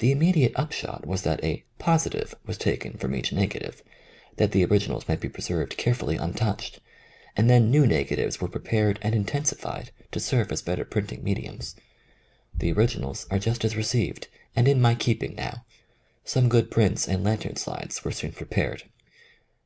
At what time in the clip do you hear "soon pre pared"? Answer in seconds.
18.12-18.82